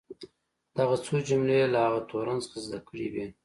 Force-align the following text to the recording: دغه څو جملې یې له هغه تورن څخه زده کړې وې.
دغه 0.77 0.95
څو 1.05 1.13
جملې 1.27 1.55
یې 1.61 1.67
له 1.73 1.79
هغه 1.85 1.99
تورن 2.09 2.37
څخه 2.45 2.57
زده 2.65 2.79
کړې 2.87 3.07
وې. 3.13 3.25